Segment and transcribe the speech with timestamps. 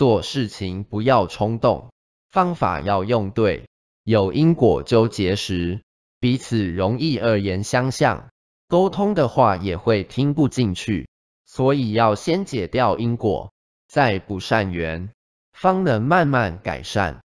[0.00, 1.92] 做事情不要冲动
[2.30, 3.68] 方法要用对
[4.02, 5.82] 有因果纠结时
[6.20, 8.30] 彼此容易恶言相向
[8.66, 11.10] 沟通的话也会听不进去
[11.44, 13.52] 所以要先解掉因果
[13.88, 15.10] 再补善缘
[15.52, 17.20] 方能慢慢改善。